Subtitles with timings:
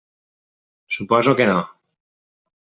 [0.95, 1.61] Suposo que no.